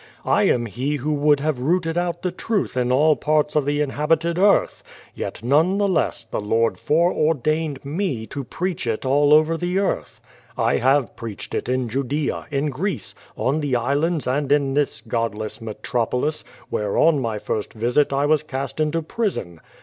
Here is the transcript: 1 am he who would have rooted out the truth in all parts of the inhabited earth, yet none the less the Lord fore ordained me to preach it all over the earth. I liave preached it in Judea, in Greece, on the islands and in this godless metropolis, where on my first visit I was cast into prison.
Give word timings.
1 0.23 0.49
am 0.49 0.65
he 0.65 0.95
who 0.95 1.13
would 1.13 1.39
have 1.41 1.59
rooted 1.59 1.95
out 1.95 2.23
the 2.23 2.31
truth 2.31 2.75
in 2.75 2.91
all 2.91 3.15
parts 3.15 3.55
of 3.55 3.65
the 3.65 3.79
inhabited 3.81 4.39
earth, 4.39 4.81
yet 5.13 5.43
none 5.43 5.77
the 5.77 5.87
less 5.87 6.25
the 6.25 6.41
Lord 6.41 6.79
fore 6.79 7.13
ordained 7.13 7.85
me 7.85 8.25
to 8.25 8.43
preach 8.43 8.87
it 8.87 9.05
all 9.05 9.31
over 9.31 9.55
the 9.55 9.77
earth. 9.77 10.19
I 10.57 10.79
liave 10.79 11.15
preached 11.15 11.53
it 11.53 11.69
in 11.69 11.87
Judea, 11.87 12.47
in 12.49 12.71
Greece, 12.71 13.13
on 13.37 13.59
the 13.59 13.75
islands 13.75 14.25
and 14.25 14.51
in 14.51 14.73
this 14.73 15.01
godless 15.01 15.61
metropolis, 15.61 16.43
where 16.71 16.97
on 16.97 17.21
my 17.21 17.37
first 17.37 17.71
visit 17.71 18.11
I 18.11 18.25
was 18.25 18.41
cast 18.41 18.79
into 18.79 19.03
prison. 19.03 19.61